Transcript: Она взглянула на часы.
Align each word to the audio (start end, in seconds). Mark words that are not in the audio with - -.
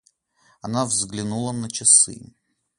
Она 0.61 0.85
взглянула 0.87 1.51
на 1.51 1.69
часы. 1.69 2.33